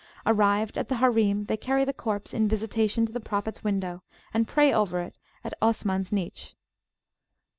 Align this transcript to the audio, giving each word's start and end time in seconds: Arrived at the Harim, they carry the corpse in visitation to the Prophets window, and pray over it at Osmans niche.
Arrived 0.25 0.79
at 0.79 0.89
the 0.89 0.95
Harim, 0.95 1.43
they 1.45 1.55
carry 1.55 1.85
the 1.85 1.93
corpse 1.93 2.33
in 2.33 2.47
visitation 2.47 3.05
to 3.05 3.13
the 3.13 3.19
Prophets 3.19 3.63
window, 3.63 4.01
and 4.33 4.47
pray 4.47 4.73
over 4.73 4.99
it 4.99 5.19
at 5.43 5.53
Osmans 5.61 6.11
niche. 6.11 6.55